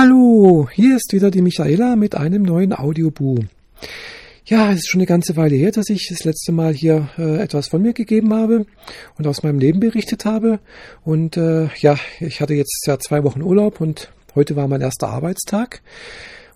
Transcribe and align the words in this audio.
Hallo, 0.00 0.68
hier 0.72 0.94
ist 0.94 1.12
wieder 1.12 1.28
die 1.32 1.42
Michaela 1.42 1.96
mit 1.96 2.14
einem 2.14 2.44
neuen 2.44 2.72
Audiobu. 2.72 3.40
Ja, 4.44 4.70
es 4.70 4.76
ist 4.76 4.90
schon 4.90 5.00
eine 5.00 5.08
ganze 5.08 5.34
Weile 5.34 5.56
her, 5.56 5.72
dass 5.72 5.90
ich 5.90 6.06
das 6.08 6.22
letzte 6.22 6.52
Mal 6.52 6.72
hier 6.72 7.08
äh, 7.18 7.42
etwas 7.42 7.66
von 7.66 7.82
mir 7.82 7.94
gegeben 7.94 8.32
habe 8.32 8.64
und 9.18 9.26
aus 9.26 9.42
meinem 9.42 9.58
Leben 9.58 9.80
berichtet 9.80 10.24
habe. 10.24 10.60
Und 11.04 11.36
äh, 11.36 11.66
ja, 11.80 11.98
ich 12.20 12.40
hatte 12.40 12.54
jetzt 12.54 12.86
ja 12.86 13.00
zwei 13.00 13.24
Wochen 13.24 13.42
Urlaub 13.42 13.80
und 13.80 14.12
heute 14.36 14.54
war 14.54 14.68
mein 14.68 14.82
erster 14.82 15.08
Arbeitstag. 15.08 15.82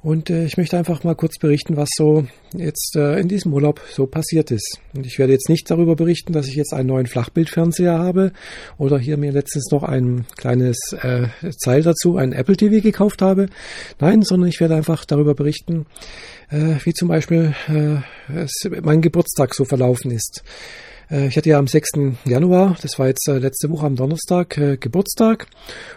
Und 0.03 0.31
äh, 0.31 0.45
ich 0.45 0.57
möchte 0.57 0.77
einfach 0.77 1.05
mal 1.05 1.15
kurz 1.15 1.39
berichten, 1.39 1.77
was 1.77 1.89
so 1.97 2.27
jetzt 2.55 2.97
äh, 2.97 3.21
in 3.21 3.29
diesem 3.29 3.53
Urlaub 3.53 3.81
so 3.89 4.07
passiert 4.07 4.51
ist. 4.51 4.81
Und 4.95 5.07
ich 5.07 5.19
werde 5.19 5.33
jetzt 5.33 5.49
nicht 5.49 5.71
darüber 5.71 5.95
berichten, 5.95 6.33
dass 6.33 6.49
ich 6.49 6.57
jetzt 6.57 6.75
einen 6.75 6.89
neuen 6.89 7.07
Flachbildfernseher 7.07 7.99
habe 7.99 8.33
oder 8.79 8.99
hier 8.99 9.17
mir 9.17 9.31
letztens 9.31 9.71
noch 9.71 9.85
ein 9.85 10.27
kleines 10.37 10.77
äh, 11.03 11.29
Zeil 11.57 11.83
dazu, 11.83 12.17
ein 12.17 12.33
Apple 12.33 12.57
TV 12.57 12.83
gekauft 12.83 13.23
habe. 13.23 13.47
Nein, 14.01 14.23
sondern 14.23 14.49
ich 14.49 14.59
werde 14.59 14.75
einfach 14.75 15.05
darüber 15.05 15.35
berichten, 15.35 15.87
äh, 16.51 16.75
wie 16.83 16.95
zum 16.95 17.07
Beispiel 17.07 17.55
äh, 17.69 18.43
es, 18.43 18.69
mein 18.83 19.03
Geburtstag 19.03 19.55
so 19.55 19.65
verlaufen 19.65 20.11
ist. 20.11 20.43
Äh, 21.13 21.29
ich 21.29 21.37
hatte 21.37 21.51
ja 21.51 21.59
am 21.59 21.67
6. 21.69 21.91
Januar, 22.25 22.77
das 22.81 22.99
war 22.99 23.07
jetzt 23.07 23.29
äh, 23.29 23.39
letzte 23.39 23.71
Woche 23.71 23.87
am 23.87 23.97
Donnerstag, 23.97 24.57
äh, 24.57 24.77
Geburtstag. 24.79 25.47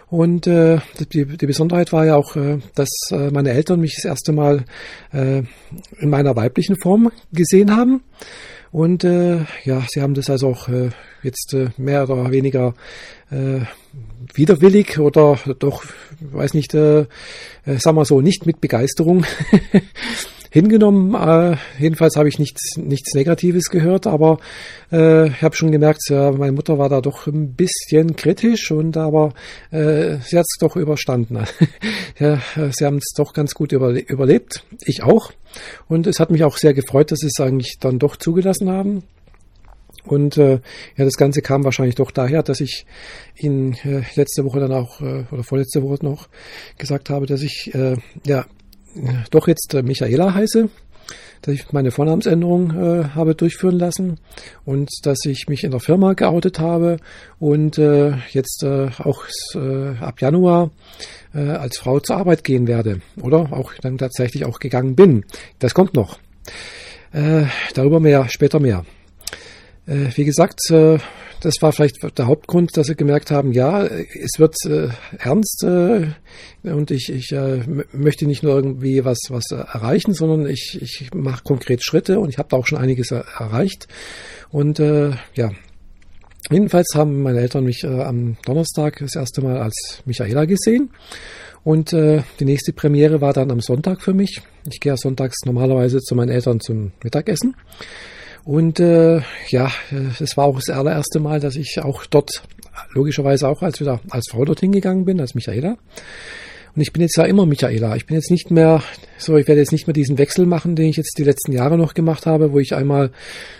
Und 0.08 0.46
die, 0.46 1.24
Besonderheit 1.24 1.92
war 1.92 2.06
ja 2.06 2.16
auch, 2.16 2.36
dass 2.76 2.88
meine 3.10 3.50
Eltern 3.50 3.80
mich 3.80 3.96
das 3.96 4.04
erste 4.04 4.30
Mal 4.32 4.64
in 5.12 6.10
meiner 6.10 6.36
weiblichen 6.36 6.76
Form 6.80 7.10
gesehen 7.32 7.74
haben. 7.74 8.04
Und 8.70 9.02
ja, 9.02 9.84
sie 9.88 10.00
haben 10.00 10.14
das 10.14 10.30
also 10.30 10.50
auch 10.50 10.68
jetzt 11.24 11.56
mehr 11.76 12.04
oder 12.04 12.30
weniger 12.30 12.74
widerwillig 14.34 15.00
oder 15.00 15.40
doch, 15.58 15.84
weiß 16.20 16.54
nicht, 16.54 16.70
sagen 16.70 17.08
wir 17.64 18.04
so, 18.04 18.20
nicht 18.20 18.46
mit 18.46 18.60
Begeisterung 18.60 19.24
hingenommen. 20.56 21.14
Äh, 21.14 21.56
jedenfalls 21.78 22.16
habe 22.16 22.30
ich 22.30 22.38
nichts, 22.38 22.78
nichts 22.78 23.12
Negatives 23.12 23.68
gehört, 23.68 24.06
aber 24.06 24.38
äh, 24.90 25.28
ich 25.28 25.42
habe 25.42 25.54
schon 25.54 25.70
gemerkt, 25.70 26.00
ja, 26.08 26.32
meine 26.32 26.52
Mutter 26.52 26.78
war 26.78 26.88
da 26.88 27.02
doch 27.02 27.26
ein 27.26 27.52
bisschen 27.52 28.16
kritisch 28.16 28.70
und 28.70 28.96
aber 28.96 29.34
äh, 29.70 30.16
sie 30.24 30.38
hat 30.38 30.46
es 30.48 30.56
doch 30.58 30.76
überstanden. 30.76 31.40
ja, 32.18 32.40
sie 32.72 32.86
haben 32.86 32.96
es 32.96 33.12
doch 33.14 33.34
ganz 33.34 33.52
gut 33.52 33.72
überle 33.72 34.00
überlebt, 34.00 34.64
ich 34.82 35.02
auch. 35.02 35.30
Und 35.88 36.06
es 36.06 36.20
hat 36.20 36.30
mich 36.30 36.42
auch 36.42 36.56
sehr 36.56 36.72
gefreut, 36.72 37.12
dass 37.12 37.18
sie 37.18 37.26
es 37.26 37.38
eigentlich 37.38 37.76
dann 37.78 37.98
doch 37.98 38.16
zugelassen 38.16 38.70
haben. 38.70 39.02
Und 40.04 40.38
äh, 40.38 40.60
ja, 40.96 41.04
das 41.04 41.16
Ganze 41.16 41.42
kam 41.42 41.64
wahrscheinlich 41.64 41.96
doch 41.96 42.10
daher, 42.10 42.42
dass 42.42 42.60
ich 42.60 42.86
Ihnen 43.36 43.74
äh, 43.84 44.02
letzte 44.14 44.44
Woche 44.44 44.60
dann 44.60 44.72
auch 44.72 45.00
äh, 45.02 45.24
oder 45.30 45.42
vorletzte 45.42 45.82
Woche 45.82 46.04
noch 46.04 46.28
gesagt 46.78 47.10
habe, 47.10 47.26
dass 47.26 47.42
ich 47.42 47.74
äh, 47.74 47.96
ja 48.24 48.46
doch 49.30 49.48
jetzt 49.48 49.74
äh, 49.74 49.82
Michaela 49.82 50.34
heiße, 50.34 50.68
dass 51.42 51.54
ich 51.54 51.72
meine 51.72 51.90
Vornamensänderung 51.90 52.70
äh, 52.70 53.04
habe 53.14 53.34
durchführen 53.34 53.78
lassen 53.78 54.18
und 54.64 54.90
dass 55.02 55.18
ich 55.24 55.46
mich 55.48 55.64
in 55.64 55.70
der 55.70 55.80
Firma 55.80 56.14
geoutet 56.14 56.58
habe 56.58 56.98
und 57.38 57.78
äh, 57.78 58.14
jetzt 58.30 58.62
äh, 58.62 58.88
auch 58.98 59.24
äh, 59.54 59.96
ab 59.98 60.20
Januar 60.20 60.70
äh, 61.34 61.40
als 61.40 61.78
Frau 61.78 62.00
zur 62.00 62.16
Arbeit 62.16 62.44
gehen 62.44 62.66
werde 62.66 63.00
oder 63.20 63.52
auch 63.52 63.74
dann 63.74 63.98
tatsächlich 63.98 64.44
auch 64.44 64.58
gegangen 64.58 64.96
bin. 64.96 65.24
Das 65.58 65.74
kommt 65.74 65.94
noch. 65.94 66.18
Äh, 67.12 67.44
darüber 67.74 68.00
mehr, 68.00 68.28
später 68.28 68.60
mehr. 68.60 68.84
Äh, 69.86 70.08
wie 70.16 70.24
gesagt, 70.24 70.58
äh, 70.70 70.98
das 71.40 71.54
war 71.60 71.72
vielleicht 71.72 72.18
der 72.18 72.26
Hauptgrund, 72.26 72.76
dass 72.76 72.88
sie 72.88 72.96
gemerkt 72.96 73.30
haben, 73.30 73.52
ja, 73.52 73.84
es 73.84 74.38
wird 74.38 74.56
äh, 74.66 74.88
ernst 75.18 75.64
und 75.64 76.90
ich, 76.90 77.12
ich 77.12 77.34
möchte 77.92 78.26
nicht 78.26 78.42
nur 78.42 78.56
irgendwie 78.56 79.04
was, 79.04 79.18
was 79.28 79.50
erreichen, 79.52 80.14
sondern 80.14 80.48
ich, 80.48 80.78
ich 80.80 81.12
mache 81.14 81.44
konkret 81.44 81.84
Schritte 81.84 82.18
und 82.18 82.30
ich 82.30 82.38
habe 82.38 82.48
da 82.48 82.56
auch 82.56 82.66
schon 82.66 82.78
einiges 82.78 83.10
erreicht. 83.12 83.86
Und 84.50 84.78
ja, 84.78 85.50
jedenfalls 86.50 86.94
haben 86.94 87.22
meine 87.22 87.40
Eltern 87.40 87.64
mich 87.64 87.86
am 87.86 88.38
Donnerstag 88.44 88.98
das 88.98 89.14
erste 89.14 89.42
Mal 89.42 89.58
als 89.58 90.02
Michaela 90.06 90.46
gesehen. 90.46 90.90
Und 91.62 91.92
die 91.92 92.44
nächste 92.44 92.72
Premiere 92.72 93.20
war 93.20 93.34
dann 93.34 93.52
am 93.52 93.60
Sonntag 93.60 94.00
für 94.02 94.14
mich. 94.14 94.40
Ich 94.68 94.80
gehe 94.80 94.96
sonntags 94.96 95.44
normalerweise 95.44 96.00
zu 96.00 96.16
meinen 96.16 96.30
Eltern 96.30 96.58
zum 96.58 96.92
Mittagessen. 97.04 97.54
Und 98.46 98.78
äh, 98.78 99.22
ja, 99.48 99.72
es 100.20 100.36
war 100.36 100.44
auch 100.44 100.60
das 100.64 100.70
allererste 100.70 101.18
Mal, 101.18 101.40
dass 101.40 101.56
ich 101.56 101.80
auch 101.82 102.06
dort, 102.06 102.44
logischerweise 102.94 103.48
auch 103.48 103.60
als 103.60 103.80
wieder 103.80 104.00
als 104.08 104.28
Frau 104.30 104.44
dorthin 104.44 104.70
gegangen 104.70 105.04
bin, 105.04 105.20
als 105.20 105.34
Michaela. 105.34 105.76
Und 106.76 106.82
ich 106.82 106.92
bin 106.92 107.02
jetzt 107.02 107.16
ja 107.16 107.24
immer 107.24 107.44
Michaela. 107.44 107.96
Ich 107.96 108.06
bin 108.06 108.14
jetzt 108.14 108.30
nicht 108.30 108.52
mehr, 108.52 108.84
so 109.18 109.36
ich 109.36 109.48
werde 109.48 109.60
jetzt 109.60 109.72
nicht 109.72 109.88
mehr 109.88 109.94
diesen 109.94 110.16
Wechsel 110.16 110.46
machen, 110.46 110.76
den 110.76 110.86
ich 110.86 110.96
jetzt 110.96 111.18
die 111.18 111.24
letzten 111.24 111.50
Jahre 111.50 111.76
noch 111.76 111.92
gemacht 111.92 112.24
habe, 112.24 112.52
wo 112.52 112.60
ich 112.60 112.72
einmal 112.72 113.10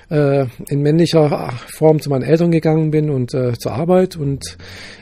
äh, 0.09 0.47
in 0.69 0.83
männlicher 0.83 1.53
Form 1.67 2.01
zu 2.01 2.09
meinen 2.09 2.23
Eltern 2.23 2.53
gegangen 2.53 2.93
bin 2.93 3.11
und 3.11 3.35
äh, 3.35 3.55
zur 3.55 3.73
Arbeit 3.73 4.15
und 4.15 4.57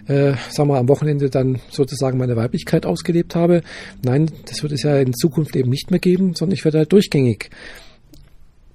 äh, 0.06 0.32
sagen 0.48 0.70
wir 0.70 0.78
am 0.78 0.88
Wochenende 0.88 1.28
dann 1.28 1.60
sozusagen 1.68 2.16
meine 2.16 2.36
Weiblichkeit 2.36 2.86
ausgelebt 2.86 3.34
habe. 3.34 3.60
Nein, 4.02 4.30
das 4.46 4.62
wird 4.62 4.72
es 4.72 4.82
ja 4.82 4.96
in 4.96 5.12
Zukunft 5.12 5.54
eben 5.56 5.68
nicht 5.68 5.90
mehr 5.90 6.00
geben, 6.00 6.34
sondern 6.34 6.54
ich 6.54 6.64
werde 6.64 6.78
halt 6.78 6.92
durchgängig 6.92 7.50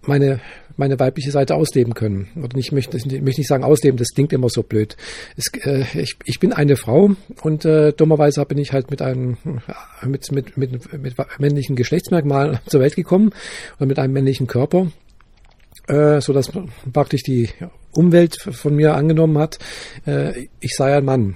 meine 0.05 0.39
meine 0.79 0.99
weibliche 0.99 1.31
Seite 1.31 1.55
ausleben 1.55 1.93
können. 1.93 2.29
Oder 2.41 2.57
ich 2.57 2.71
möchte, 2.71 2.97
ich 2.97 3.05
möchte 3.05 3.41
nicht 3.41 3.47
sagen 3.47 3.63
ausleben, 3.63 3.97
das 3.97 4.13
klingt 4.15 4.33
immer 4.33 4.49
so 4.49 4.63
blöd. 4.63 4.97
Es, 5.37 5.51
äh, 5.63 5.83
ich, 5.93 6.17
ich 6.23 6.39
bin 6.39 6.53
eine 6.53 6.75
Frau 6.75 7.11
und 7.41 7.65
äh, 7.65 7.93
dummerweise 7.93 8.43
bin 8.45 8.57
ich 8.57 8.73
halt 8.73 8.89
mit 8.89 9.01
einem 9.01 9.37
mit, 10.03 10.31
mit, 10.31 10.57
mit, 10.57 10.93
mit 10.93 11.15
männlichen 11.37 11.75
Geschlechtsmerkmalen 11.75 12.59
zur 12.65 12.81
Welt 12.81 12.95
gekommen 12.95 13.31
oder 13.77 13.85
mit 13.85 13.99
einem 13.99 14.13
männlichen 14.13 14.47
Körper, 14.47 14.87
äh, 15.87 16.21
so 16.21 16.33
dass 16.33 16.51
praktisch 16.91 17.23
die 17.23 17.49
Umwelt 17.91 18.37
von 18.37 18.75
mir 18.75 18.95
angenommen 18.95 19.37
hat, 19.37 19.59
äh, 20.07 20.47
ich 20.59 20.75
sei 20.75 20.95
ein 20.95 21.05
Mann 21.05 21.35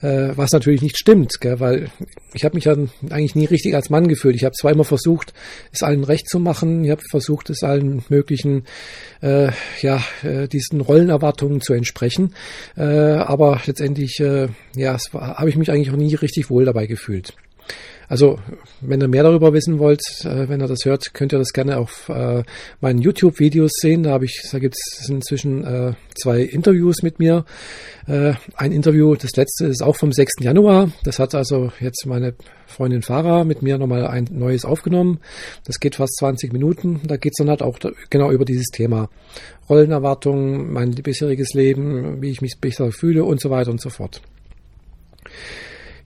äh, 0.00 0.30
was 0.36 0.52
natürlich 0.52 0.82
nicht 0.82 0.98
stimmt, 0.98 1.40
gell, 1.40 1.60
weil 1.60 1.90
ich 2.34 2.44
habe 2.44 2.54
mich 2.54 2.64
ja 2.64 2.72
eigentlich 3.10 3.34
nie 3.34 3.46
richtig 3.46 3.74
als 3.74 3.90
Mann 3.90 4.08
gefühlt. 4.08 4.36
Ich 4.36 4.44
habe 4.44 4.54
immer 4.70 4.84
versucht, 4.84 5.32
es 5.72 5.82
allen 5.82 6.04
recht 6.04 6.28
zu 6.28 6.38
machen, 6.38 6.84
ich 6.84 6.90
habe 6.90 7.02
versucht, 7.10 7.50
es 7.50 7.62
allen 7.62 8.04
möglichen, 8.08 8.64
äh, 9.22 9.50
ja, 9.80 10.02
äh, 10.22 10.48
diesen 10.48 10.80
Rollenerwartungen 10.80 11.60
zu 11.60 11.72
entsprechen, 11.72 12.34
äh, 12.76 12.82
aber 12.82 13.60
letztendlich, 13.66 14.20
äh, 14.20 14.48
ja, 14.76 14.98
habe 15.12 15.48
ich 15.48 15.56
mich 15.56 15.70
eigentlich 15.70 15.90
auch 15.90 15.96
nie 15.96 16.14
richtig 16.14 16.50
wohl 16.50 16.64
dabei 16.64 16.86
gefühlt. 16.86 17.34
Also, 18.08 18.38
wenn 18.80 19.02
ihr 19.02 19.08
mehr 19.08 19.22
darüber 19.22 19.52
wissen 19.52 19.78
wollt, 19.78 20.00
äh, 20.24 20.48
wenn 20.48 20.62
ihr 20.62 20.66
das 20.66 20.84
hört, 20.84 21.12
könnt 21.12 21.32
ihr 21.32 21.38
das 21.38 21.52
gerne 21.52 21.76
auf 21.76 22.08
äh, 22.08 22.42
meinen 22.80 23.00
YouTube-Videos 23.00 23.70
sehen. 23.80 24.02
Da 24.02 24.10
habe 24.10 24.24
ich, 24.24 24.48
da 24.50 24.58
gibt 24.58 24.76
es 24.76 25.08
inzwischen 25.08 25.64
äh, 25.64 25.92
zwei 26.14 26.40
Interviews 26.40 27.02
mit 27.02 27.18
mir. 27.18 27.44
Äh, 28.06 28.32
ein 28.56 28.72
Interview, 28.72 29.14
das 29.14 29.36
letzte 29.36 29.66
ist 29.66 29.82
auch 29.82 29.96
vom 29.96 30.12
6. 30.12 30.36
Januar. 30.40 30.90
Das 31.04 31.18
hat 31.18 31.34
also 31.34 31.70
jetzt 31.80 32.06
meine 32.06 32.34
Freundin 32.66 33.02
Farah 33.02 33.44
mit 33.44 33.60
mir 33.60 33.76
nochmal 33.76 34.06
ein 34.06 34.26
neues 34.30 34.64
aufgenommen. 34.64 35.20
Das 35.64 35.78
geht 35.78 35.96
fast 35.96 36.16
20 36.16 36.52
Minuten. 36.52 37.00
Da 37.04 37.18
geht 37.18 37.32
es 37.32 37.36
dann 37.36 37.50
halt 37.50 37.62
auch 37.62 37.78
genau 38.08 38.30
über 38.30 38.46
dieses 38.46 38.68
Thema. 38.68 39.10
Rollenerwartungen, 39.68 40.72
mein 40.72 40.92
bisheriges 40.92 41.52
Leben, 41.52 42.22
wie 42.22 42.30
ich 42.30 42.40
mich 42.40 42.56
besser 42.58 42.90
fühle 42.90 43.24
und 43.24 43.38
so 43.40 43.50
weiter 43.50 43.70
und 43.70 43.82
so 43.82 43.90
fort. 43.90 44.22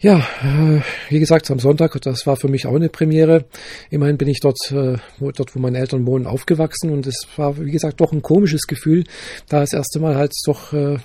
Ja, 0.02 0.18
äh, 0.18 0.80
wie 1.10 1.20
gesagt, 1.20 1.48
am 1.52 1.60
Sonntag, 1.60 1.96
das 2.00 2.26
war 2.26 2.34
für 2.34 2.48
mich 2.48 2.66
auch 2.66 2.74
eine 2.74 2.88
Premiere. 2.88 3.44
Immerhin 3.88 4.18
bin 4.18 4.26
ich 4.26 4.40
dort, 4.40 4.58
äh, 4.72 4.96
wo, 5.20 5.30
dort, 5.30 5.54
wo 5.54 5.60
meine 5.60 5.78
Eltern 5.78 6.04
wohnen, 6.08 6.26
aufgewachsen 6.26 6.90
und 6.90 7.06
es 7.06 7.28
war, 7.36 7.56
wie 7.64 7.70
gesagt, 7.70 8.00
doch 8.00 8.10
ein 8.10 8.20
komisches 8.20 8.62
Gefühl, 8.62 9.04
da 9.48 9.60
das 9.60 9.72
erste 9.72 10.00
Mal 10.00 10.16
halt 10.16 10.32
doch 10.44 10.72
äh, 10.72 10.96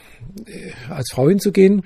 als 0.90 1.12
Frau 1.12 1.30
hinzugehen. 1.30 1.84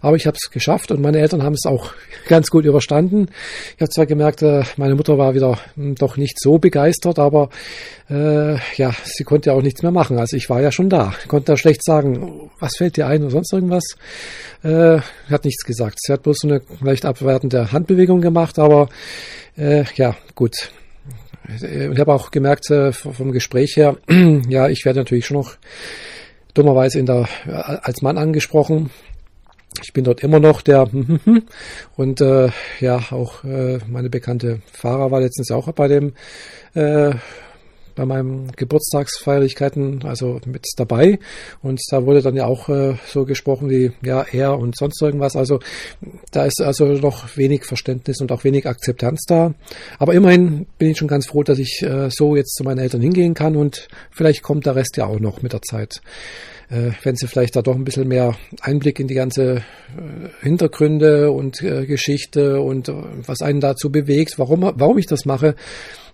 Aber 0.00 0.16
ich 0.16 0.26
habe 0.26 0.36
es 0.40 0.50
geschafft 0.50 0.90
und 0.90 1.00
meine 1.00 1.18
Eltern 1.18 1.42
haben 1.42 1.54
es 1.54 1.66
auch 1.66 1.92
ganz 2.28 2.50
gut 2.50 2.64
überstanden. 2.64 3.28
Ich 3.76 3.80
habe 3.80 3.90
zwar 3.90 4.06
gemerkt, 4.06 4.42
äh, 4.42 4.64
meine 4.76 4.94
Mutter 4.94 5.18
war 5.18 5.34
wieder 5.34 5.58
hm, 5.74 5.94
doch 5.94 6.16
nicht 6.16 6.40
so 6.40 6.58
begeistert, 6.58 7.18
aber 7.18 7.50
äh, 8.10 8.54
ja, 8.76 8.92
sie 9.04 9.24
konnte 9.24 9.50
ja 9.50 9.56
auch 9.56 9.62
nichts 9.62 9.82
mehr 9.82 9.92
machen. 9.92 10.18
Also 10.18 10.36
ich 10.36 10.48
war 10.50 10.60
ja 10.60 10.72
schon 10.72 10.88
da. 10.88 11.14
Konnte 11.26 11.52
da 11.52 11.56
schlecht 11.56 11.84
sagen, 11.84 12.50
was 12.58 12.76
fällt 12.76 12.96
dir 12.96 13.06
ein 13.06 13.22
oder 13.22 13.30
sonst 13.30 13.52
irgendwas. 13.52 13.84
Äh, 14.62 14.98
hat 15.30 15.44
nichts 15.44 15.64
gesagt. 15.64 15.98
Sie 16.00 16.12
hat 16.12 16.22
bloß 16.22 16.38
so 16.40 16.48
eine 16.48 16.62
leicht 16.80 17.04
abwertende 17.04 17.72
Handbewegung 17.72 18.20
gemacht, 18.20 18.58
aber 18.58 18.88
äh, 19.56 19.84
ja, 19.96 20.16
gut. 20.34 20.70
Ich 21.62 21.98
habe 21.98 22.12
auch 22.12 22.30
gemerkt 22.30 22.70
äh, 22.70 22.92
vom 22.92 23.32
Gespräch 23.32 23.76
her, 23.76 23.96
ja, 24.48 24.68
ich 24.68 24.84
werde 24.84 24.98
natürlich 24.98 25.26
schon 25.26 25.38
noch 25.38 25.56
dummerweise 26.52 26.98
in 26.98 27.06
der, 27.06 27.28
als 27.46 28.02
Mann 28.02 28.18
angesprochen. 28.18 28.90
Ich 29.88 29.94
bin 29.94 30.04
dort 30.04 30.22
immer 30.22 30.38
noch 30.38 30.60
der 30.60 30.86
und 31.96 32.20
äh, 32.20 32.50
ja, 32.78 33.00
auch 33.10 33.42
äh, 33.42 33.78
meine 33.88 34.10
bekannte 34.10 34.60
Fahrer 34.70 35.10
war 35.10 35.22
letztens 35.22 35.50
auch 35.50 35.72
bei 35.72 35.88
dem 35.88 36.12
äh, 36.74 37.14
bei 37.94 38.04
meinen 38.04 38.52
Geburtstagsfeierlichkeiten 38.54 40.04
also 40.04 40.42
mit 40.44 40.66
dabei 40.76 41.18
und 41.62 41.80
da 41.90 42.04
wurde 42.04 42.20
dann 42.20 42.36
ja 42.36 42.44
auch 42.44 42.68
äh, 42.68 42.96
so 43.06 43.24
gesprochen 43.24 43.70
wie 43.70 43.92
ja 44.02 44.26
er 44.30 44.58
und 44.58 44.76
sonst 44.76 45.00
irgendwas. 45.00 45.36
Also 45.36 45.58
da 46.32 46.44
ist 46.44 46.60
also 46.60 46.84
noch 46.84 47.38
wenig 47.38 47.64
Verständnis 47.64 48.20
und 48.20 48.30
auch 48.30 48.44
wenig 48.44 48.66
Akzeptanz 48.66 49.22
da. 49.26 49.54
Aber 49.98 50.12
immerhin 50.12 50.66
bin 50.76 50.90
ich 50.90 50.98
schon 50.98 51.08
ganz 51.08 51.28
froh, 51.28 51.44
dass 51.44 51.58
ich 51.58 51.82
äh, 51.82 52.10
so 52.10 52.36
jetzt 52.36 52.54
zu 52.56 52.62
meinen 52.62 52.78
Eltern 52.78 53.00
hingehen 53.00 53.32
kann 53.32 53.56
und 53.56 53.88
vielleicht 54.10 54.42
kommt 54.42 54.66
der 54.66 54.76
Rest 54.76 54.98
ja 54.98 55.06
auch 55.06 55.18
noch 55.18 55.40
mit 55.40 55.54
der 55.54 55.62
Zeit 55.62 56.02
äh, 56.70 56.90
wenn 57.02 57.16
sie 57.16 57.26
vielleicht 57.26 57.56
da 57.56 57.62
doch 57.62 57.74
ein 57.74 57.84
bisschen 57.84 58.08
mehr 58.08 58.36
Einblick 58.60 59.00
in 59.00 59.08
die 59.08 59.14
ganze 59.14 59.56
äh, 59.56 59.62
Hintergründe 60.42 61.30
und 61.30 61.62
äh, 61.62 61.86
Geschichte 61.86 62.60
und 62.60 62.88
äh, 62.88 62.94
was 63.26 63.40
einen 63.40 63.60
dazu 63.60 63.90
bewegt, 63.90 64.38
warum, 64.38 64.70
warum 64.74 64.98
ich 64.98 65.06
das 65.06 65.24
mache, 65.24 65.54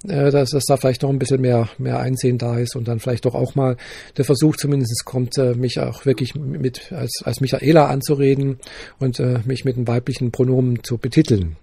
äh, 0.07 0.31
dass, 0.31 0.51
dass 0.51 0.65
da 0.65 0.77
vielleicht 0.77 1.03
noch 1.03 1.11
ein 1.11 1.19
bisschen 1.19 1.41
mehr, 1.41 1.69
mehr 1.79 1.99
Einsehen 1.99 2.39
da 2.39 2.59
ist 2.59 2.77
und 2.77 2.87
dann 2.87 3.01
vielleicht 3.01 3.25
doch 3.25 3.35
auch 3.35 3.55
mal 3.55 3.77
der 4.17 4.25
Versuch 4.25 4.57
zumindest 4.57 5.05
kommt, 5.05 5.37
äh, 5.39 5.55
mich 5.55 5.81
auch 5.81 6.07
wirklich 6.07 6.35
mit 6.35 6.93
als, 6.93 7.23
als 7.25 7.41
Michaela 7.41 7.87
anzureden 7.87 8.59
und 8.99 9.19
mich 9.47 9.65
mit 9.65 9.77
einem 9.77 9.89
weiblichen 9.89 10.31
Pronomen 10.31 10.83
zu 10.83 10.99
betiteln. 10.99 11.57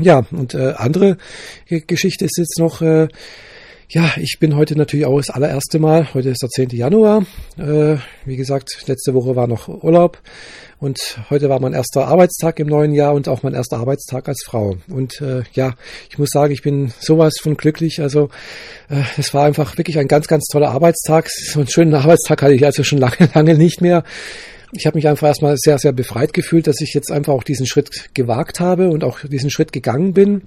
Ja, 0.00 0.24
und 0.30 0.54
andere 0.54 1.16
Geschichte 1.66 2.24
ist 2.24 2.38
jetzt 2.38 2.58
noch, 2.58 2.80
ja, 3.90 4.12
ich 4.18 4.36
bin 4.38 4.54
heute 4.54 4.76
natürlich 4.76 5.06
auch 5.06 5.16
das 5.16 5.30
allererste 5.30 5.78
Mal. 5.78 6.12
Heute 6.12 6.28
ist 6.28 6.42
der 6.42 6.50
10. 6.50 6.70
Januar. 6.70 7.24
Äh, 7.56 7.96
wie 8.26 8.36
gesagt, 8.36 8.84
letzte 8.86 9.14
Woche 9.14 9.34
war 9.34 9.46
noch 9.46 9.68
Urlaub 9.68 10.18
und 10.78 11.18
heute 11.30 11.48
war 11.48 11.58
mein 11.58 11.72
erster 11.72 12.06
Arbeitstag 12.06 12.60
im 12.60 12.66
neuen 12.66 12.92
Jahr 12.92 13.14
und 13.14 13.28
auch 13.28 13.42
mein 13.42 13.54
erster 13.54 13.78
Arbeitstag 13.78 14.28
als 14.28 14.42
Frau. 14.44 14.76
Und 14.90 15.22
äh, 15.22 15.42
ja, 15.54 15.72
ich 16.10 16.18
muss 16.18 16.28
sagen, 16.30 16.52
ich 16.52 16.60
bin 16.60 16.92
sowas 17.00 17.38
von 17.40 17.56
glücklich. 17.56 18.02
Also 18.02 18.28
äh, 18.90 19.02
es 19.16 19.32
war 19.32 19.44
einfach 19.44 19.78
wirklich 19.78 19.98
ein 19.98 20.08
ganz, 20.08 20.28
ganz 20.28 20.44
toller 20.52 20.70
Arbeitstag. 20.70 21.30
So 21.30 21.60
einen 21.60 21.68
schönen 21.70 21.94
Arbeitstag 21.94 22.42
hatte 22.42 22.54
ich 22.54 22.66
also 22.66 22.84
schon 22.84 22.98
lange, 22.98 23.16
lange 23.34 23.54
nicht 23.54 23.80
mehr 23.80 24.04
ich 24.72 24.86
habe 24.86 24.96
mich 24.96 25.08
einfach 25.08 25.26
erstmal 25.26 25.56
sehr, 25.56 25.78
sehr 25.78 25.92
befreit 25.92 26.32
gefühlt, 26.32 26.66
dass 26.66 26.80
ich 26.80 26.92
jetzt 26.92 27.10
einfach 27.10 27.32
auch 27.32 27.42
diesen 27.42 27.66
Schritt 27.66 28.14
gewagt 28.14 28.60
habe 28.60 28.90
und 28.90 29.02
auch 29.02 29.20
diesen 29.20 29.50
Schritt 29.50 29.72
gegangen 29.72 30.12
bin. 30.12 30.42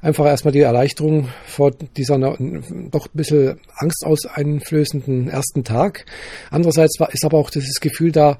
Einfach 0.00 0.26
erstmal 0.26 0.52
die 0.52 0.60
Erleichterung 0.60 1.28
vor 1.46 1.72
dieser 1.96 2.18
doch 2.18 2.36
ein 2.36 3.10
bisschen 3.14 3.60
angsteinflößenden 3.74 5.28
ersten 5.28 5.64
Tag. 5.64 6.06
Andererseits 6.50 7.00
war, 7.00 7.12
ist 7.12 7.24
aber 7.24 7.38
auch 7.38 7.50
dieses 7.50 7.80
Gefühl 7.80 8.12
da, 8.12 8.38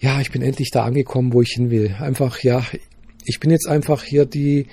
ja, 0.00 0.20
ich 0.20 0.30
bin 0.30 0.42
endlich 0.42 0.70
da 0.70 0.84
angekommen, 0.84 1.32
wo 1.32 1.42
ich 1.42 1.52
hin 1.54 1.70
will. 1.70 1.94
Einfach, 2.00 2.40
ja, 2.40 2.62
ich 3.24 3.40
bin 3.40 3.50
jetzt 3.50 3.68
einfach 3.68 4.02
hier 4.02 4.26
die, 4.26 4.66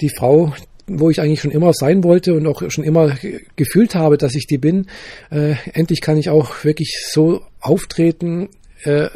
die 0.00 0.10
Frau, 0.10 0.52
wo 0.86 1.10
ich 1.10 1.20
eigentlich 1.20 1.40
schon 1.40 1.50
immer 1.50 1.72
sein 1.72 2.04
wollte 2.04 2.34
und 2.34 2.46
auch 2.46 2.62
schon 2.70 2.84
immer 2.84 3.16
gefühlt 3.56 3.94
habe, 3.94 4.18
dass 4.18 4.34
ich 4.34 4.46
die 4.46 4.58
bin. 4.58 4.86
Äh, 5.30 5.54
endlich 5.72 6.00
kann 6.00 6.18
ich 6.18 6.30
auch 6.30 6.64
wirklich 6.64 7.04
so 7.10 7.42
auftreten, 7.60 8.48
äh, 8.82 9.08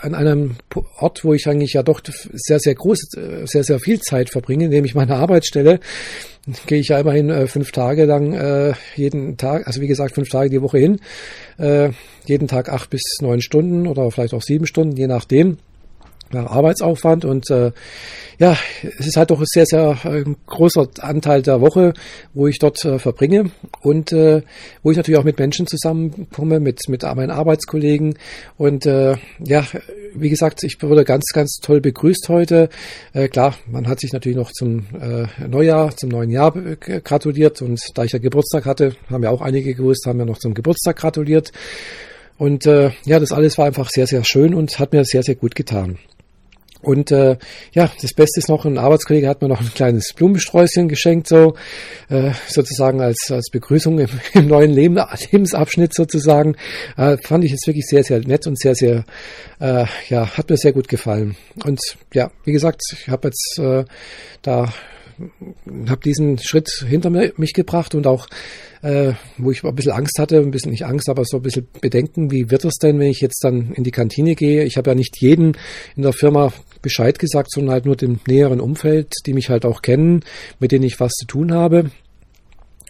an 0.00 0.14
einem 0.14 0.56
Ort, 0.98 1.24
wo 1.24 1.32
ich 1.32 1.48
eigentlich 1.48 1.72
ja 1.72 1.82
doch 1.82 2.02
sehr, 2.32 2.58
sehr 2.60 2.74
groß, 2.74 3.14
äh, 3.16 3.46
sehr, 3.46 3.64
sehr 3.64 3.78
viel 3.78 4.00
Zeit 4.00 4.30
verbringe, 4.30 4.68
nämlich 4.68 4.94
meine 4.94 5.16
Arbeitsstelle, 5.16 5.80
gehe 6.66 6.78
ich 6.78 6.88
ja 6.88 6.98
immerhin 6.98 7.30
äh, 7.30 7.46
fünf 7.46 7.72
Tage 7.72 8.04
lang 8.04 8.34
äh, 8.34 8.74
jeden 8.96 9.36
Tag, 9.38 9.66
also 9.66 9.80
wie 9.80 9.86
gesagt 9.86 10.14
fünf 10.14 10.28
Tage 10.28 10.50
die 10.50 10.60
Woche 10.60 10.78
hin, 10.78 11.00
äh, 11.58 11.90
jeden 12.26 12.48
Tag 12.48 12.68
acht 12.68 12.90
bis 12.90 13.02
neun 13.20 13.40
Stunden 13.40 13.86
oder 13.86 14.10
vielleicht 14.10 14.34
auch 14.34 14.42
sieben 14.42 14.66
Stunden, 14.66 14.96
je 14.96 15.06
nachdem. 15.06 15.58
Arbeitsaufwand 16.36 17.24
und 17.24 17.50
äh, 17.50 17.72
ja, 18.38 18.56
es 18.98 19.06
ist 19.06 19.16
halt 19.16 19.30
doch 19.30 19.38
ein 19.38 19.46
sehr, 19.46 19.66
sehr 19.66 19.96
äh, 20.04 20.24
großer 20.46 20.88
Anteil 21.00 21.42
der 21.42 21.60
Woche, 21.60 21.94
wo 22.32 22.46
ich 22.46 22.58
dort 22.58 22.84
äh, 22.84 22.98
verbringe 22.98 23.50
und 23.80 24.12
äh, 24.12 24.42
wo 24.82 24.90
ich 24.90 24.96
natürlich 24.96 25.18
auch 25.18 25.24
mit 25.24 25.38
Menschen 25.38 25.66
zusammenkomme, 25.66 26.60
mit, 26.60 26.80
mit 26.88 27.02
meinen 27.02 27.30
Arbeitskollegen 27.30 28.18
und 28.56 28.86
äh, 28.86 29.16
ja, 29.38 29.64
wie 30.14 30.30
gesagt, 30.30 30.62
ich 30.64 30.82
wurde 30.82 31.04
ganz, 31.04 31.24
ganz 31.32 31.58
toll 31.62 31.80
begrüßt 31.80 32.28
heute. 32.28 32.68
Äh, 33.12 33.28
klar, 33.28 33.54
man 33.70 33.88
hat 33.88 34.00
sich 34.00 34.12
natürlich 34.12 34.36
noch 34.36 34.50
zum 34.52 34.86
äh, 35.00 35.26
Neujahr, 35.46 35.96
zum 35.96 36.10
neuen 36.10 36.30
Jahr 36.30 36.52
gratuliert 36.52 37.62
und 37.62 37.80
da 37.94 38.04
ich 38.04 38.12
ja 38.12 38.18
Geburtstag 38.18 38.64
hatte, 38.64 38.96
haben 39.10 39.22
ja 39.22 39.30
auch 39.30 39.42
einige 39.42 39.74
gewusst, 39.74 40.06
haben 40.06 40.18
ja 40.18 40.24
noch 40.24 40.38
zum 40.38 40.54
Geburtstag 40.54 40.96
gratuliert. 40.96 41.52
Und 42.36 42.66
äh, 42.66 42.90
ja, 43.04 43.20
das 43.20 43.32
alles 43.32 43.58
war 43.58 43.66
einfach 43.66 43.88
sehr, 43.90 44.06
sehr 44.06 44.24
schön 44.24 44.54
und 44.54 44.78
hat 44.78 44.92
mir 44.92 45.04
sehr, 45.04 45.22
sehr 45.22 45.36
gut 45.36 45.54
getan. 45.54 45.98
Und 46.84 47.10
äh, 47.10 47.36
ja, 47.72 47.90
das 48.00 48.12
Beste 48.14 48.40
ist 48.40 48.48
noch, 48.48 48.64
ein 48.64 48.78
Arbeitskollege 48.78 49.28
hat 49.28 49.42
mir 49.42 49.48
noch 49.48 49.60
ein 49.60 49.72
kleines 49.74 50.12
Blumensträußchen 50.14 50.88
geschenkt, 50.88 51.28
so 51.28 51.54
äh, 52.08 52.32
sozusagen 52.48 53.00
als, 53.00 53.30
als 53.30 53.50
Begrüßung 53.50 53.98
im, 53.98 54.08
im 54.34 54.46
neuen 54.46 54.70
Leben, 54.70 55.00
Lebensabschnitt 55.30 55.94
sozusagen. 55.94 56.56
Äh, 56.96 57.16
fand 57.22 57.44
ich 57.44 57.50
jetzt 57.50 57.66
wirklich 57.66 57.86
sehr, 57.86 58.04
sehr 58.04 58.20
nett 58.20 58.46
und 58.46 58.58
sehr, 58.58 58.74
sehr, 58.74 59.04
äh, 59.60 59.86
ja, 60.08 60.36
hat 60.36 60.50
mir 60.50 60.56
sehr 60.56 60.72
gut 60.72 60.88
gefallen. 60.88 61.36
Und 61.64 61.80
ja, 62.12 62.30
wie 62.44 62.52
gesagt, 62.52 62.80
ich 62.92 63.08
habe 63.08 63.28
jetzt 63.28 63.58
äh, 63.58 63.84
da 64.42 64.72
habe 65.88 66.00
diesen 66.04 66.38
Schritt 66.38 66.68
hinter 66.86 67.10
mich 67.10 67.52
gebracht 67.52 67.94
und 67.94 68.06
auch, 68.06 68.26
äh, 68.82 69.12
wo 69.38 69.50
ich 69.50 69.64
ein 69.64 69.74
bisschen 69.74 69.92
Angst 69.92 70.18
hatte, 70.18 70.38
ein 70.38 70.50
bisschen 70.50 70.72
nicht 70.72 70.84
Angst, 70.84 71.08
aber 71.08 71.24
so 71.24 71.36
ein 71.36 71.42
bisschen 71.42 71.68
Bedenken, 71.80 72.30
wie 72.30 72.50
wird 72.50 72.64
es 72.64 72.74
denn, 72.78 72.98
wenn 72.98 73.10
ich 73.10 73.20
jetzt 73.20 73.42
dann 73.44 73.72
in 73.74 73.84
die 73.84 73.90
Kantine 73.90 74.34
gehe? 74.34 74.64
Ich 74.64 74.76
habe 74.76 74.90
ja 74.90 74.94
nicht 74.94 75.20
jeden 75.20 75.56
in 75.96 76.02
der 76.02 76.12
Firma 76.12 76.52
Bescheid 76.84 77.18
gesagt, 77.18 77.50
sondern 77.50 77.72
halt 77.72 77.86
nur 77.86 77.96
dem 77.96 78.20
näheren 78.28 78.60
Umfeld, 78.60 79.12
die 79.26 79.32
mich 79.32 79.50
halt 79.50 79.64
auch 79.64 79.82
kennen, 79.82 80.22
mit 80.60 80.70
denen 80.70 80.84
ich 80.84 81.00
was 81.00 81.12
zu 81.12 81.26
tun 81.26 81.52
habe 81.52 81.90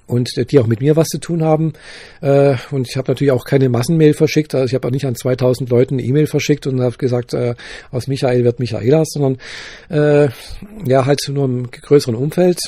und 0.07 0.31
die 0.51 0.59
auch 0.59 0.67
mit 0.67 0.81
mir 0.81 0.97
was 0.97 1.09
zu 1.09 1.19
tun 1.19 1.43
haben. 1.43 1.73
Äh, 2.21 2.57
und 2.71 2.89
ich 2.89 2.97
habe 2.97 3.11
natürlich 3.11 3.33
auch 3.33 3.45
keine 3.45 3.69
Massenmail 3.69 4.15
verschickt. 4.15 4.55
Also 4.55 4.67
ich 4.67 4.75
habe 4.75 4.87
auch 4.87 4.93
nicht 4.93 5.07
an 5.07 5.15
2000 5.15 5.71
Leuten 5.71 5.95
eine 5.95 6.03
E-Mail 6.03 6.27
verschickt 6.27 6.67
und 6.67 6.81
habe 6.81 6.97
gesagt, 6.97 7.33
äh, 7.33 7.55
aus 7.91 8.07
Michael 8.07 8.45
wird 8.45 8.59
Michaela, 8.59 9.05
sondern 9.07 9.39
äh, 9.89 10.29
ja 10.87 11.07
halt 11.07 11.23
nur 11.29 11.45
im 11.47 11.71
größeren 11.71 12.15
Umfeld 12.15 12.59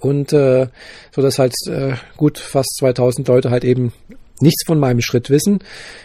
und 0.00 0.32
äh, 0.32 0.66
so 1.14 1.22
dass 1.22 1.38
halt 1.38 1.54
äh, 1.68 1.94
gut 2.16 2.38
fast 2.38 2.76
2000 2.78 3.26
Leute 3.28 3.50
halt 3.50 3.64
eben 3.64 3.92
nichts 4.42 4.64
von 4.66 4.78
meinem 4.78 5.00
Schritt 5.00 5.30
wissen. 5.30 5.60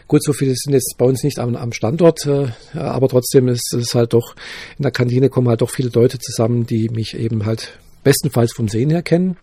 Gut, 0.07 0.24
so 0.24 0.34
viele 0.34 0.54
sind 0.56 0.74
jetzt 0.74 0.95
bei 0.98 1.06
uns 1.06 1.24
nicht 1.24 1.39
am, 1.39 1.56
am 1.56 1.74
Standort, 1.74 2.25
äh, 2.25 2.48
aber 2.74 3.07
trotzdem 3.10 3.48
ist 3.48 3.74
es 3.74 3.94
halt 3.94 4.13
doch, 4.13 4.36
in 4.78 4.84
der 4.84 4.92
Kantine 4.92 5.30
kommen 5.30 5.50
halt 5.50 5.62
doch 5.62 5.69
viele 5.72 5.89
Leute 5.89 6.19
zusammen, 6.19 6.66
die 6.66 6.89
mich 6.89 7.18
eben 7.18 7.45
halt 7.45 7.78
bestenfalls 8.04 8.54
vom 8.54 8.69
Sehen 8.69 8.89
her 8.89 9.01
kennen. 9.01 9.38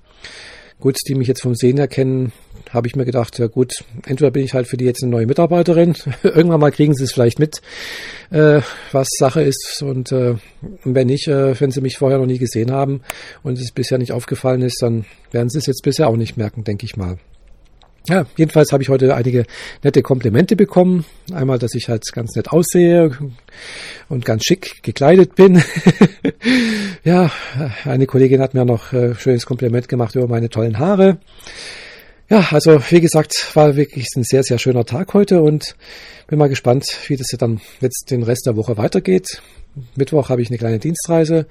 Gut, 0.81 0.97
die 1.09 1.15
mich 1.15 1.29
jetzt 1.29 1.43
vom 1.43 1.55
Sehen 1.55 1.77
her 1.77 1.89
kennen, 1.89 2.33
habe 2.71 2.89
ich 2.89 2.97
mir 2.97 3.05
gedacht, 3.05 3.39
ja 3.39 3.47
gut, 3.47 3.73
entweder 4.07 4.31
bin 4.31 4.45
ich 4.45 4.55
halt 4.55 4.67
für 4.67 4.77
die 4.77 4.85
jetzt 4.85 5.03
eine 5.03 5.13
neue 5.13 5.27
Mitarbeiterin, 5.27 5.95
irgendwann 6.23 6.61
mal 6.61 6.73
kriegen 6.73 6.95
sie 6.95 7.05
es 7.05 7.13
vielleicht 7.13 7.39
mit, 7.39 7.61
äh, 8.31 8.61
was 8.93 9.09
Sache 9.19 9.43
ist 9.43 9.83
und 9.83 10.13
äh, 10.13 10.35
wenn 10.85 11.07
nicht, 11.07 11.29
äh, 11.29 11.59
wenn 11.61 11.71
sie 11.71 11.81
mich 11.81 11.99
vorher 11.99 12.19
noch 12.19 12.27
nie 12.27 12.39
gesehen 12.39 12.73
haben 12.73 13.03
und 13.43 13.59
es 13.59 13.71
bisher 13.71 13.99
nicht 13.99 14.13
aufgefallen 14.13 14.63
ist, 14.63 14.83
dann 14.83 15.05
werden 15.31 15.49
sie 15.49 15.59
es 15.59 15.67
jetzt 15.67 15.83
bisher 15.83 16.09
auch 16.09 16.17
nicht 16.17 16.37
merken, 16.37 16.65
denke 16.65 16.85
ich 16.85 16.97
mal. 16.97 17.19
Ja, 18.07 18.27
jedenfalls 18.37 18.71
habe 18.71 18.83
ich 18.83 18.91
heute 18.91 19.15
einige 19.15 19.47
nette 19.83 20.03
Komplimente 20.03 20.57
bekommen. 20.57 21.07
Einmal, 21.33 21.59
dass 21.59 21.75
ich 21.75 21.89
halt 21.89 22.05
ganz 22.13 22.35
nett 22.37 22.53
aussehe 22.53 23.17
und 24.11 24.27
ganz 24.27 24.45
schick 24.45 24.83
gekleidet 24.83 25.35
bin. 25.37 25.63
ja, 27.05 27.31
eine 27.85 28.07
Kollegin 28.07 28.43
hat 28.43 28.53
mir 28.53 28.67
noch 28.67 28.93
ein 28.93 29.13
äh, 29.13 29.15
schönes 29.15 29.47
Kompliment 29.47 29.89
gemacht 29.89 30.15
über 30.17 30.29
meine 30.29 30.51
tollen 30.51 30.79
Haare. 30.79 31.17
Ja, 32.31 32.49
also 32.53 32.81
wie 32.89 33.03
gesagt, 33.03 33.51
war 33.55 33.77
wirklich 33.77 34.07
ein 34.17 34.23
sehr, 34.25 34.43
sehr 34.43 34.59
schöner 34.59 34.87
Tag 34.87 35.13
heute 35.13 35.43
und 35.43 35.77
bin 36.27 36.39
mal 36.39 36.49
gespannt, 36.49 36.87
wie 37.09 37.17
das 37.17 37.27
dann 37.39 37.61
jetzt 37.81 38.11
den 38.11 38.23
Rest 38.23 38.47
der 38.47 38.57
Woche 38.57 38.79
weitergeht. 38.79 39.43
Mittwoch 39.95 40.31
habe 40.31 40.41
ich 40.41 40.49
eine 40.49 40.57
kleine 40.57 40.79
Dienstreise, 40.79 41.47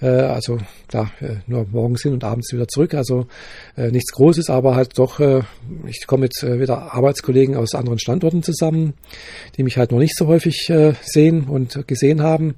äh, 0.00 0.06
also 0.06 0.58
da 0.88 1.10
äh, 1.20 1.36
nur 1.46 1.66
morgens 1.70 2.02
hin 2.02 2.14
und 2.14 2.24
abends 2.24 2.50
wieder 2.50 2.66
zurück. 2.66 2.94
Also 2.94 3.26
äh, 3.76 3.90
nichts 3.90 4.12
Großes, 4.12 4.48
aber 4.48 4.74
halt 4.74 4.98
doch, 4.98 5.20
äh, 5.20 5.42
ich 5.86 6.06
komme 6.06 6.22
mit 6.22 6.42
äh, 6.42 6.60
wieder 6.60 6.94
Arbeitskollegen 6.94 7.54
aus 7.54 7.74
anderen 7.74 7.98
Standorten 7.98 8.42
zusammen, 8.42 8.94
die 9.58 9.64
mich 9.64 9.76
halt 9.76 9.92
noch 9.92 9.98
nicht 9.98 10.16
so 10.16 10.28
häufig 10.28 10.70
äh, 10.70 10.94
sehen 11.02 11.44
und 11.44 11.86
gesehen 11.86 12.22
haben. 12.22 12.54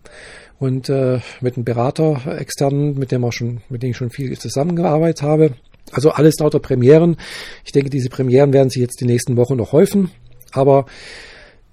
Und 0.61 0.88
äh, 0.88 1.21
mit 1.41 1.57
einem 1.57 1.65
Berater 1.65 2.38
externen, 2.38 2.99
mit 2.99 3.11
dem 3.11 3.25
auch 3.25 3.33
schon, 3.33 3.62
mit 3.69 3.83
dem 3.83 3.91
ich 3.91 3.97
schon 3.97 4.11
viel 4.11 4.37
zusammengearbeitet 4.38 5.23
habe. 5.23 5.55
Also 5.92 6.11
alles 6.11 6.38
lauter 6.38 6.61
Premieren. 6.61 7.16
Ich 7.64 7.73
denke, 7.73 7.90
diese 7.90 8.09
Premieren 8.09 8.52
werden 8.52 8.71
sich 8.71 8.80
jetzt 8.80 9.00
die 9.00 9.07
nächsten 9.07 9.37
Wochen 9.37 9.57
noch 9.57 9.73
häufen. 9.73 10.11
Aber 10.52 10.87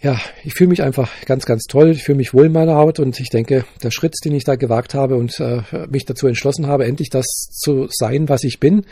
ja, 0.02 0.20
ich 0.44 0.54
fühle 0.54 0.70
mich 0.70 0.84
einfach 0.84 1.10
ganz, 1.26 1.46
ganz 1.46 1.64
toll. 1.64 1.92
Ich 1.92 2.04
fühle 2.04 2.18
mich 2.18 2.34
wohl 2.34 2.46
in 2.46 2.52
meiner 2.52 2.76
Haut 2.76 3.00
und 3.00 3.20
ich 3.20 3.30
denke, 3.30 3.66
der 3.82 3.92
Schritt, 3.92 4.14
den 4.24 4.36
ich 4.36 4.44
da 4.44 4.56
gewagt 4.56 4.94
habe 4.94 5.16
und 5.16 5.40
äh, 5.40 5.62
mich 5.90 6.06
dazu 6.06 6.28
entschlossen 6.28 6.68
habe, 6.68 6.86
endlich 6.86 7.10
das 7.10 7.26
zu 7.26 7.88
sein, 7.90 8.30
was 8.30 8.44
ich 8.44 8.60
bin, 8.60 8.86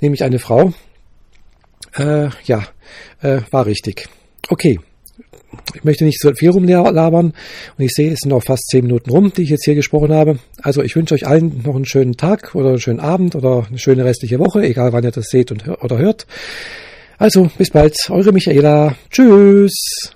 nämlich 0.00 0.22
eine 0.22 0.38
Frau, 0.38 0.72
äh, 1.96 2.28
ja, 2.44 2.66
äh, 3.22 3.40
war 3.50 3.66
richtig. 3.66 4.08
Okay, 4.48 4.78
ich 5.74 5.84
möchte 5.84 6.04
nicht 6.04 6.20
so 6.20 6.32
viel 6.34 6.50
rumlabern 6.50 7.32
und 7.78 7.84
ich 7.84 7.92
sehe, 7.92 8.12
es 8.12 8.20
sind 8.20 8.30
noch 8.30 8.42
fast 8.42 8.68
zehn 8.68 8.84
Minuten 8.84 9.10
rum, 9.10 9.32
die 9.36 9.42
ich 9.42 9.50
jetzt 9.50 9.64
hier 9.64 9.74
gesprochen 9.74 10.12
habe. 10.12 10.38
Also 10.62 10.82
ich 10.82 10.96
wünsche 10.96 11.14
euch 11.14 11.26
allen 11.26 11.62
noch 11.64 11.76
einen 11.76 11.86
schönen 11.86 12.16
Tag 12.16 12.54
oder 12.54 12.70
einen 12.70 12.80
schönen 12.80 13.00
Abend 13.00 13.34
oder 13.34 13.66
eine 13.68 13.78
schöne 13.78 14.04
restliche 14.04 14.38
Woche, 14.38 14.62
egal 14.62 14.92
wann 14.92 15.04
ihr 15.04 15.10
das 15.10 15.26
seht 15.26 15.50
und, 15.52 15.66
oder 15.68 15.98
hört. 15.98 16.26
Also 17.18 17.50
bis 17.56 17.70
bald, 17.70 17.96
eure 18.10 18.32
Michaela. 18.32 18.96
Tschüss. 19.10 20.14